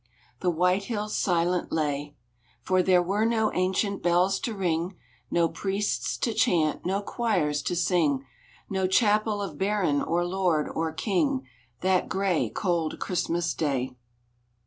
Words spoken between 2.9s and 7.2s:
were no ancient bells to ring, No priests to chant, no